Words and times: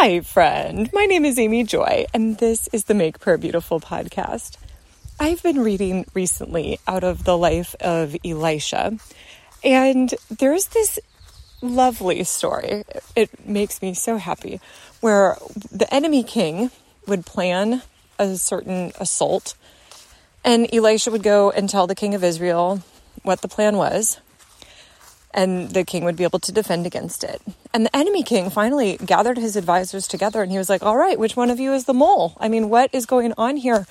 Hi, 0.00 0.20
friend. 0.20 0.88
My 0.92 1.06
name 1.06 1.24
is 1.24 1.40
Amy 1.40 1.64
Joy, 1.64 2.06
and 2.14 2.38
this 2.38 2.68
is 2.68 2.84
the 2.84 2.94
Make 2.94 3.18
Prayer 3.18 3.36
Beautiful 3.36 3.80
podcast. 3.80 4.56
I've 5.18 5.42
been 5.42 5.58
reading 5.58 6.06
recently 6.14 6.78
out 6.86 7.02
of 7.02 7.24
the 7.24 7.36
life 7.36 7.74
of 7.80 8.14
Elisha, 8.24 8.96
and 9.64 10.14
there's 10.30 10.66
this 10.66 11.00
lovely 11.60 12.22
story. 12.22 12.84
It 13.16 13.44
makes 13.44 13.82
me 13.82 13.92
so 13.92 14.18
happy 14.18 14.60
where 15.00 15.36
the 15.72 15.92
enemy 15.92 16.22
king 16.22 16.70
would 17.08 17.26
plan 17.26 17.82
a 18.20 18.36
certain 18.36 18.92
assault, 19.00 19.56
and 20.44 20.72
Elisha 20.72 21.10
would 21.10 21.24
go 21.24 21.50
and 21.50 21.68
tell 21.68 21.88
the 21.88 21.96
king 21.96 22.14
of 22.14 22.22
Israel 22.22 22.84
what 23.24 23.42
the 23.42 23.48
plan 23.48 23.76
was 23.76 24.20
and 25.32 25.70
the 25.70 25.84
king 25.84 26.04
would 26.04 26.16
be 26.16 26.24
able 26.24 26.38
to 26.40 26.52
defend 26.52 26.86
against 26.86 27.22
it. 27.24 27.40
And 27.72 27.84
the 27.84 27.96
enemy 27.96 28.22
king 28.22 28.50
finally 28.50 28.96
gathered 28.96 29.38
his 29.38 29.56
advisors 29.56 30.08
together 30.08 30.42
and 30.42 30.50
he 30.50 30.58
was 30.58 30.68
like, 30.68 30.82
All 30.82 30.96
right, 30.96 31.18
which 31.18 31.36
one 31.36 31.50
of 31.50 31.60
you 31.60 31.72
is 31.72 31.84
the 31.84 31.94
mole? 31.94 32.36
I 32.40 32.48
mean, 32.48 32.68
what 32.68 32.90
is 32.92 33.06
going 33.06 33.34
on 33.36 33.56
here? 33.56 33.86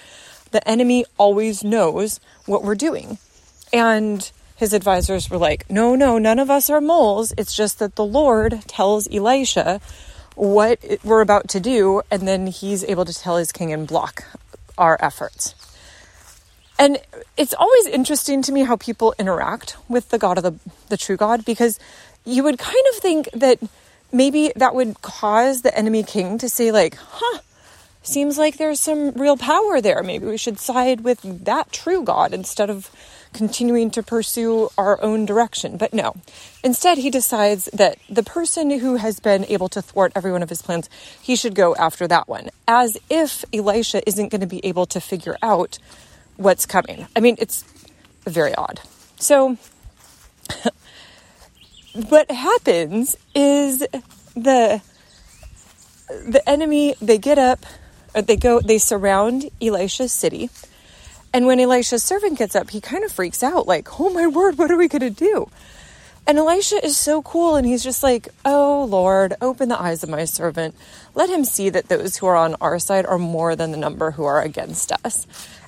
The 0.52 0.68
enemy 0.68 1.05
always 1.18 1.64
knows 1.64 2.20
what 2.45 2.64
we're 2.64 2.76
doing. 2.76 3.18
And 3.72 4.30
his 4.55 4.73
advisors 4.73 5.30
were 5.30 5.38
like, 5.38 5.70
No, 5.70 5.95
no, 5.95 6.18
none 6.18 6.40
of 6.40 6.50
us 6.50 6.70
are 6.70 6.81
moles. 6.81 7.34
It's 7.38 7.56
just 7.56 7.80
that 7.80 7.95
the 7.95 8.06
Lord 8.06 8.64
tells 8.67 9.08
Elisha 9.14 9.80
what 10.36 10.80
we're 11.04 11.22
about 11.22 11.48
to 11.50 11.59
do, 11.59 12.02
and 12.12 12.28
then 12.28 12.48
he's 12.48 12.84
able 12.84 13.06
to 13.06 13.14
tell 13.14 13.38
his 13.38 13.52
king 13.52 13.73
and 13.73 13.88
block 13.88 14.23
our 14.78 14.98
efforts. 15.02 15.56
And 16.80 16.99
it's 17.38 17.54
always 17.54 17.88
interesting 17.88 18.41
to 18.44 18.52
me 18.52 18.63
how 18.63 18.76
people 18.76 19.16
interact 19.17 19.77
with 19.90 20.09
the 20.09 20.20
God 20.20 20.38
of 20.38 20.44
the, 20.44 20.55
the 20.90 20.98
true 20.98 21.17
God 21.17 21.44
because 21.44 21.80
you 22.26 22.44
would 22.44 22.59
kind 22.59 22.84
of 22.94 23.00
think 23.02 23.30
that 23.34 23.59
maybe 24.12 24.52
that 24.55 24.76
would 24.76 25.02
cause 25.02 25.62
the 25.62 25.76
enemy 25.77 26.03
king 26.03 26.38
to 26.38 26.50
say, 26.50 26.72
like, 26.72 26.95
huh, 26.95 27.40
seems 28.03 28.38
like 28.38 28.58
there's 28.58 28.80
some 28.80 29.11
real 29.11 29.38
power 29.38 29.81
there. 29.81 30.03
Maybe 30.03 30.25
we 30.25 30.38
should 30.38 30.59
side 30.59 31.02
with 31.02 31.45
that 31.45 31.72
true 31.72 32.03
God 32.03 32.34
instead 32.34 32.69
of 32.69 32.89
continuing 33.34 33.91
to 33.91 34.02
pursue 34.02 34.69
our 34.78 35.02
own 35.02 35.25
direction. 35.25 35.78
But 35.78 35.94
no, 35.94 36.16
instead, 36.64 36.97
he 36.97 37.09
decides 37.09 37.66
that 37.73 37.97
the 38.09 38.23
person 38.23 38.80
who 38.80 38.95
has 38.95 39.19
been 39.19 39.45
able 39.45 39.69
to 39.69 39.81
thwart 39.81 40.14
every 40.16 40.31
one 40.31 40.44
of 40.44 40.50
his 40.50 40.62
plans, 40.62 40.89
he 41.22 41.36
should 41.36 41.53
go 41.53 41.75
after 41.75 42.08
that 42.08 42.28
one, 42.28 42.50
as 42.67 42.97
if 43.09 43.44
Elisha 43.53 44.08
isn't 44.08 44.30
going 44.30 44.41
to 44.41 44.47
be 44.47 44.66
able 44.66 44.86
to 44.88 45.02
figure 45.02 45.38
out 45.41 45.78
what's 46.38 46.66
coming. 46.66 47.08
I 47.16 47.20
mean, 47.20 47.36
it's 47.40 47.64
very 48.26 48.56
odd. 48.56 48.80
So, 49.18 49.58
what 52.10 52.32
happens 52.32 53.18
is 53.36 53.80
the 54.36 54.82
the 56.26 56.50
enemy 56.50 56.96
they 57.02 57.18
get 57.18 57.38
up, 57.38 57.66
or 58.16 58.22
they 58.22 58.38
go, 58.38 58.62
they 58.62 58.78
surround 58.78 59.50
Elisha's 59.62 60.14
city, 60.14 60.50
and 61.34 61.46
when 61.46 61.60
Elisha's 61.60 62.04
servant 62.04 62.38
gets 62.38 62.56
up, 62.56 62.70
he 62.70 62.80
kind 62.80 63.04
of 63.04 63.12
freaks 63.12 63.44
out, 63.44 63.68
like, 63.68 64.00
"Oh 64.00 64.10
my 64.10 64.28
word, 64.28 64.58
what 64.58 64.72
are 64.72 64.78
we 64.78 64.88
gonna 64.88 65.10
do?" 65.10 65.50
And 66.28 66.38
Elisha 66.38 66.86
is 66.86 66.98
so 66.98 67.22
cool, 67.22 67.56
and 67.56 67.66
he's 67.66 67.86
just 67.86 68.04
like, 68.04 68.28
Oh 68.44 68.84
Lord, 68.84 69.36
open 69.40 69.70
the 69.70 69.82
eyes 69.82 70.04
of 70.04 70.10
my 70.10 70.26
servant. 70.26 70.76
Let 71.16 71.30
him 71.30 71.46
see 71.46 71.70
that 71.70 71.88
those 71.88 72.18
who 72.18 72.26
are 72.26 72.36
on 72.36 72.56
our 72.60 72.80
side 72.80 73.06
are 73.06 73.18
more 73.18 73.56
than 73.56 73.72
the 73.72 73.78
number 73.78 74.12
who 74.12 74.26
are 74.26 74.42
against 74.42 74.92
us. 75.06 75.26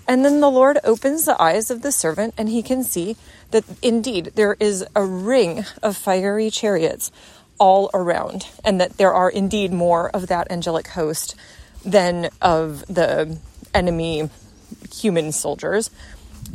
And 0.09 0.25
then 0.25 0.39
the 0.39 0.49
Lord 0.49 0.79
opens 0.83 1.25
the 1.25 1.39
eyes 1.39 1.69
of 1.69 1.83
the 1.83 1.91
servant, 1.91 2.33
and 2.35 2.49
he 2.49 2.63
can 2.63 2.83
see 2.83 3.15
that 3.51 3.63
indeed 3.83 4.31
there 4.33 4.57
is 4.59 4.83
a 4.95 5.05
ring 5.05 5.65
of 5.83 5.95
fiery 5.95 6.49
chariots 6.49 7.11
all 7.59 7.91
around, 7.93 8.47
and 8.65 8.81
that 8.81 8.97
there 8.97 9.13
are 9.13 9.29
indeed 9.29 9.71
more 9.71 10.09
of 10.09 10.25
that 10.25 10.51
angelic 10.51 10.87
host 10.87 11.35
than 11.85 12.29
of 12.41 12.83
the 12.87 13.37
enemy 13.71 14.31
human 14.91 15.31
soldiers. 15.31 15.91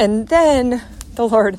And 0.00 0.27
then 0.27 0.83
the 1.14 1.29
Lord 1.29 1.56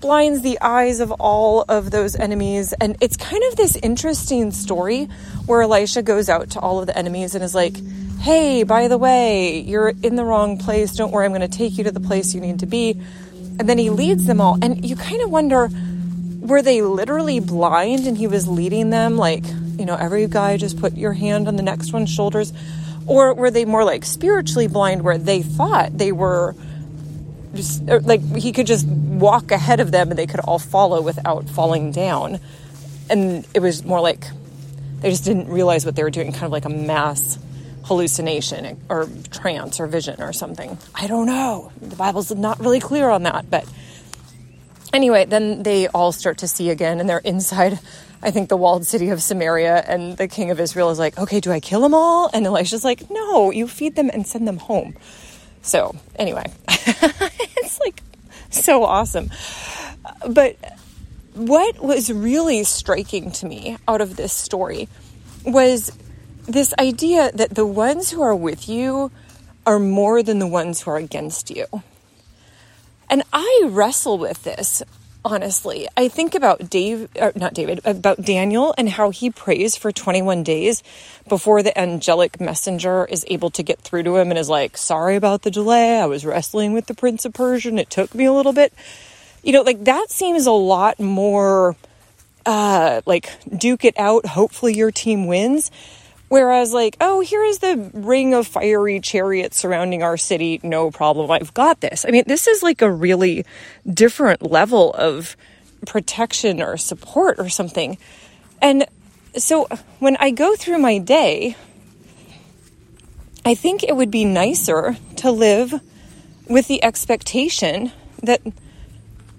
blinds 0.00 0.42
the 0.42 0.60
eyes 0.60 1.00
of 1.00 1.10
all 1.12 1.64
of 1.66 1.90
those 1.90 2.14
enemies. 2.14 2.74
And 2.74 2.96
it's 3.00 3.16
kind 3.16 3.42
of 3.44 3.56
this 3.56 3.74
interesting 3.76 4.52
story 4.52 5.08
where 5.46 5.62
Elisha 5.62 6.02
goes 6.02 6.28
out 6.28 6.50
to 6.50 6.60
all 6.60 6.78
of 6.78 6.86
the 6.86 6.96
enemies 6.96 7.34
and 7.34 7.42
is 7.42 7.54
like, 7.54 7.74
hey, 8.20 8.62
by 8.64 8.88
the 8.88 8.98
way, 8.98 9.60
you're 9.60 9.88
in 10.02 10.16
the 10.16 10.24
wrong 10.24 10.58
place. 10.58 10.94
Don't 10.94 11.12
worry, 11.12 11.24
I'm 11.24 11.32
going 11.32 11.48
to 11.48 11.48
take 11.48 11.78
you 11.78 11.84
to 11.84 11.92
the 11.92 12.00
place 12.00 12.34
you 12.34 12.40
need 12.40 12.60
to 12.60 12.66
be. 12.66 13.00
And 13.58 13.68
then 13.68 13.78
he 13.78 13.90
leads 13.90 14.26
them 14.26 14.40
all. 14.40 14.58
And 14.62 14.84
you 14.84 14.96
kind 14.96 15.22
of 15.22 15.30
wonder 15.30 15.68
were 16.40 16.62
they 16.62 16.82
literally 16.82 17.40
blind 17.40 18.06
and 18.06 18.16
he 18.16 18.26
was 18.26 18.48
leading 18.48 18.90
them 18.90 19.16
like, 19.16 19.44
you 19.78 19.84
know, 19.84 19.94
every 19.94 20.26
guy 20.26 20.56
just 20.56 20.80
put 20.80 20.96
your 20.96 21.12
hand 21.12 21.46
on 21.46 21.56
the 21.56 21.62
next 21.62 21.92
one's 21.92 22.10
shoulders? 22.10 22.52
Or 23.06 23.34
were 23.34 23.50
they 23.50 23.64
more 23.64 23.84
like 23.84 24.04
spiritually 24.04 24.66
blind 24.66 25.02
where 25.02 25.18
they 25.18 25.42
thought 25.42 25.96
they 25.96 26.12
were 26.12 26.54
just 27.54 27.82
er, 27.88 28.00
like 28.00 28.22
he 28.36 28.52
could 28.52 28.66
just 28.66 28.86
walk 28.86 29.50
ahead 29.50 29.80
of 29.80 29.90
them 29.90 30.10
and 30.10 30.18
they 30.18 30.26
could 30.26 30.40
all 30.40 30.58
follow 30.58 31.02
without 31.02 31.48
falling 31.48 31.92
down? 31.92 32.40
And 33.10 33.46
it 33.54 33.60
was 33.60 33.84
more 33.84 34.00
like 34.00 34.26
they 35.00 35.10
just 35.10 35.24
didn't 35.24 35.48
realize 35.48 35.84
what 35.84 35.96
they 35.96 36.02
were 36.02 36.10
doing, 36.10 36.32
kind 36.32 36.44
of 36.44 36.52
like 36.52 36.64
a 36.64 36.70
mass 36.70 37.38
hallucination 37.88 38.80
or 38.88 39.08
trance 39.30 39.80
or 39.80 39.86
vision 39.86 40.22
or 40.22 40.32
something. 40.32 40.78
I 40.94 41.06
don't 41.06 41.26
know. 41.26 41.72
The 41.80 41.96
Bible's 41.96 42.30
not 42.34 42.60
really 42.60 42.80
clear 42.80 43.08
on 43.08 43.22
that. 43.24 43.50
But 43.50 43.66
anyway, 44.92 45.24
then 45.24 45.62
they 45.62 45.88
all 45.88 46.12
start 46.12 46.38
to 46.38 46.48
see 46.48 46.68
again 46.70 47.00
and 47.00 47.08
they're 47.08 47.18
inside, 47.18 47.80
I 48.22 48.30
think, 48.30 48.50
the 48.50 48.58
walled 48.58 48.86
city 48.86 49.08
of 49.08 49.22
Samaria. 49.22 49.84
And 49.86 50.16
the 50.18 50.28
king 50.28 50.50
of 50.50 50.60
Israel 50.60 50.90
is 50.90 50.98
like, 50.98 51.18
okay, 51.18 51.40
do 51.40 51.50
I 51.50 51.60
kill 51.60 51.80
them 51.80 51.94
all? 51.94 52.30
And 52.32 52.46
Elisha's 52.46 52.84
like, 52.84 53.10
no, 53.10 53.50
you 53.50 53.66
feed 53.66 53.96
them 53.96 54.10
and 54.12 54.26
send 54.26 54.46
them 54.46 54.58
home. 54.58 54.94
So 55.62 55.96
anyway, 56.16 56.44
it's 56.68 57.80
like 57.80 58.02
so 58.50 58.84
awesome. 58.84 59.30
But 60.28 60.56
what 61.32 61.82
was 61.82 62.12
really 62.12 62.64
striking 62.64 63.32
to 63.32 63.46
me 63.46 63.78
out 63.86 64.02
of 64.02 64.16
this 64.16 64.32
story 64.32 64.88
was 65.44 65.90
this 66.48 66.72
idea 66.78 67.30
that 67.32 67.54
the 67.54 67.66
ones 67.66 68.10
who 68.10 68.22
are 68.22 68.34
with 68.34 68.68
you 68.68 69.10
are 69.66 69.78
more 69.78 70.22
than 70.22 70.38
the 70.38 70.46
ones 70.46 70.80
who 70.80 70.90
are 70.90 70.96
against 70.96 71.50
you. 71.50 71.66
And 73.10 73.22
I 73.32 73.64
wrestle 73.66 74.16
with 74.16 74.42
this, 74.44 74.82
honestly. 75.24 75.88
I 75.94 76.08
think 76.08 76.34
about 76.34 76.70
Dave, 76.70 77.08
not 77.36 77.52
David, 77.52 77.80
about 77.84 78.22
Daniel 78.22 78.74
and 78.78 78.88
how 78.88 79.10
he 79.10 79.30
prays 79.30 79.76
for 79.76 79.92
21 79.92 80.42
days 80.42 80.82
before 81.28 81.62
the 81.62 81.78
angelic 81.78 82.40
messenger 82.40 83.04
is 83.04 83.26
able 83.28 83.50
to 83.50 83.62
get 83.62 83.80
through 83.80 84.04
to 84.04 84.16
him 84.16 84.30
and 84.30 84.38
is 84.38 84.48
like, 84.48 84.78
sorry 84.78 85.16
about 85.16 85.42
the 85.42 85.50
delay. 85.50 86.00
I 86.00 86.06
was 86.06 86.24
wrestling 86.24 86.72
with 86.72 86.86
the 86.86 86.94
Prince 86.94 87.26
of 87.26 87.34
Persia 87.34 87.74
it 87.76 87.90
took 87.90 88.14
me 88.14 88.24
a 88.24 88.32
little 88.32 88.54
bit. 88.54 88.72
You 89.42 89.52
know, 89.52 89.62
like 89.62 89.84
that 89.84 90.10
seems 90.10 90.46
a 90.46 90.52
lot 90.52 90.98
more 90.98 91.76
uh, 92.46 93.02
like 93.04 93.30
duke 93.54 93.84
it 93.84 93.98
out. 93.98 94.24
Hopefully 94.24 94.74
your 94.74 94.90
team 94.90 95.26
wins 95.26 95.70
Whereas, 96.28 96.74
like, 96.74 96.96
oh, 97.00 97.20
here 97.20 97.42
is 97.42 97.60
the 97.60 97.90
ring 97.94 98.34
of 98.34 98.46
fiery 98.46 99.00
chariots 99.00 99.56
surrounding 99.56 100.02
our 100.02 100.16
city. 100.16 100.60
No 100.62 100.90
problem. 100.90 101.30
I've 101.30 101.54
got 101.54 101.80
this. 101.80 102.04
I 102.06 102.10
mean, 102.10 102.24
this 102.26 102.46
is 102.46 102.62
like 102.62 102.82
a 102.82 102.90
really 102.90 103.46
different 103.90 104.42
level 104.42 104.92
of 104.92 105.36
protection 105.86 106.60
or 106.60 106.76
support 106.76 107.38
or 107.38 107.48
something. 107.48 107.96
And 108.60 108.86
so 109.36 109.68
when 110.00 110.16
I 110.18 110.30
go 110.30 110.54
through 110.54 110.78
my 110.78 110.98
day, 110.98 111.56
I 113.44 113.54
think 113.54 113.82
it 113.82 113.96
would 113.96 114.10
be 114.10 114.24
nicer 114.26 114.96
to 115.16 115.30
live 115.30 115.80
with 116.48 116.68
the 116.68 116.84
expectation 116.84 117.92
that 118.22 118.42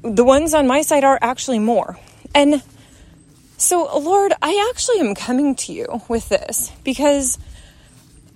the 0.02 0.24
ones 0.24 0.54
on 0.54 0.66
my 0.66 0.82
side 0.82 1.04
are 1.04 1.20
actually 1.22 1.60
more. 1.60 2.00
And 2.34 2.64
so, 3.60 4.00
Lord, 4.00 4.34
I 4.42 4.70
actually 4.72 5.00
am 5.00 5.16
coming 5.16 5.56
to 5.56 5.74
you 5.74 6.02
with 6.08 6.30
this 6.30 6.72
because 6.84 7.38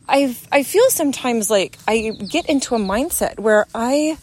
I 0.07 0.35
I 0.51 0.63
feel 0.63 0.89
sometimes 0.89 1.49
like 1.49 1.77
I 1.87 2.11
get 2.29 2.47
into 2.47 2.75
a 2.75 2.77
mindset 2.77 3.39
where 3.39 3.65
I 3.73 4.17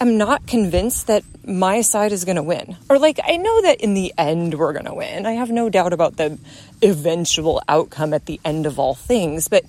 am 0.00 0.18
not 0.18 0.46
convinced 0.46 1.08
that 1.08 1.24
my 1.44 1.80
side 1.80 2.12
is 2.12 2.24
going 2.24 2.36
to 2.36 2.42
win. 2.42 2.76
Or 2.88 2.98
like 2.98 3.18
I 3.24 3.36
know 3.36 3.62
that 3.62 3.80
in 3.80 3.94
the 3.94 4.14
end 4.16 4.54
we're 4.54 4.72
going 4.72 4.84
to 4.86 4.94
win. 4.94 5.26
I 5.26 5.32
have 5.32 5.50
no 5.50 5.68
doubt 5.68 5.92
about 5.92 6.16
the 6.16 6.38
eventual 6.82 7.62
outcome 7.68 8.14
at 8.14 8.26
the 8.26 8.40
end 8.44 8.66
of 8.66 8.78
all 8.78 8.94
things, 8.94 9.48
but 9.48 9.64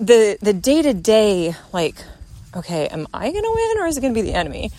the 0.00 0.38
the 0.40 0.52
day-to-day 0.52 1.54
like 1.72 1.96
okay, 2.54 2.86
am 2.86 3.06
I 3.12 3.30
going 3.30 3.44
to 3.44 3.52
win 3.54 3.78
or 3.78 3.86
is 3.86 3.98
it 3.98 4.00
going 4.00 4.14
to 4.14 4.20
be 4.22 4.26
the 4.26 4.34
enemy? 4.34 4.70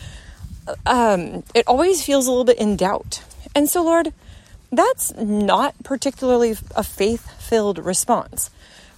Um, 0.87 1.43
it 1.53 1.67
always 1.67 2.03
feels 2.03 2.25
a 2.25 2.31
little 2.31 2.43
bit 2.43 2.57
in 2.57 2.75
doubt. 2.75 3.23
And 3.53 3.69
so, 3.69 3.83
Lord, 3.83 4.11
that's 4.77 5.13
not 5.15 5.75
particularly 5.83 6.55
a 6.75 6.83
faith 6.83 7.29
filled 7.41 7.79
response. 7.79 8.49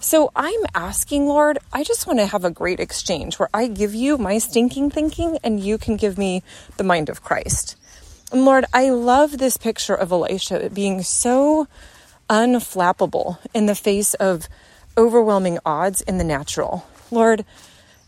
So 0.02 0.31
I'm 0.36 0.62
asking, 0.74 1.28
Lord, 1.28 1.58
I 1.74 1.84
just 1.84 2.08
want 2.08 2.20
to 2.20 2.26
have 2.26 2.46
a 2.46 2.52
great 2.52 2.80
exchange 2.80 3.38
where 3.38 3.50
I 3.54 3.68
give 3.68 3.94
you 3.94 4.18
my 4.18 4.38
stinking 4.38 4.92
thinking 4.92 5.40
and 5.44 5.60
you 5.60 5.78
can 5.78 5.98
give 5.98 6.18
me 6.18 6.42
the 6.78 6.86
mind 6.86 7.10
of 7.10 7.22
Christ. 7.22 7.76
And 8.31 8.46
Lord, 8.46 8.66
I 8.74 8.92
love 8.92 9.38
this 9.38 9.58
picture 9.58 9.96
of 9.96 10.12
Elisha 10.12 10.70
being 10.70 11.02
so 11.02 11.68
unflappable 12.30 13.40
in 13.54 13.66
the 13.66 13.76
face 13.76 14.14
of 14.14 14.48
overwhelming 14.98 15.60
odds 15.66 16.02
in 16.02 16.18
the 16.18 16.24
natural. 16.24 16.88
Lord, 17.12 17.44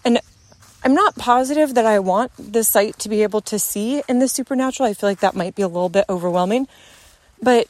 and 0.05 0.19
I'm 0.83 0.93
not 0.93 1.15
positive 1.15 1.73
that 1.73 1.85
I 1.85 1.99
want 1.99 2.31
the 2.37 2.63
sight 2.63 2.99
to 2.99 3.09
be 3.09 3.23
able 3.23 3.41
to 3.41 3.59
see 3.59 4.01
in 4.07 4.19
the 4.19 4.27
supernatural. 4.27 4.89
I 4.89 4.93
feel 4.93 5.09
like 5.09 5.19
that 5.19 5.35
might 5.35 5.55
be 5.55 5.61
a 5.61 5.67
little 5.67 5.89
bit 5.89 6.05
overwhelming. 6.07 6.67
But 7.41 7.67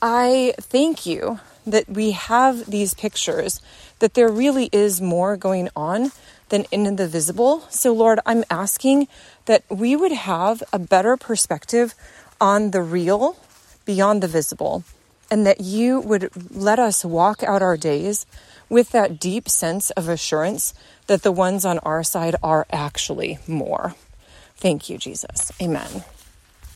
I 0.00 0.54
thank 0.58 1.06
you 1.06 1.40
that 1.66 1.88
we 1.88 2.12
have 2.12 2.66
these 2.66 2.94
pictures, 2.94 3.60
that 4.00 4.14
there 4.14 4.28
really 4.28 4.68
is 4.72 5.00
more 5.00 5.36
going 5.36 5.68
on 5.76 6.12
than 6.48 6.64
in 6.72 6.96
the 6.96 7.06
visible. 7.06 7.64
So, 7.70 7.92
Lord, 7.92 8.20
I'm 8.26 8.44
asking 8.50 9.08
that 9.46 9.64
we 9.70 9.94
would 9.94 10.12
have 10.12 10.62
a 10.72 10.78
better 10.78 11.16
perspective 11.16 11.94
on 12.40 12.72
the 12.72 12.82
real 12.82 13.36
beyond 13.84 14.22
the 14.22 14.28
visible, 14.28 14.84
and 15.30 15.46
that 15.46 15.60
you 15.60 16.00
would 16.00 16.30
let 16.50 16.78
us 16.78 17.04
walk 17.04 17.42
out 17.42 17.62
our 17.62 17.76
days 17.76 18.26
with 18.68 18.90
that 18.90 19.20
deep 19.20 19.48
sense 19.48 19.90
of 19.90 20.08
assurance 20.08 20.74
that 21.06 21.22
the 21.22 21.32
ones 21.32 21.64
on 21.64 21.78
our 21.80 22.02
side 22.02 22.36
are 22.42 22.66
actually 22.72 23.38
more. 23.46 23.94
Thank 24.56 24.88
you, 24.88 24.98
Jesus. 24.98 25.52
Amen. 25.60 26.04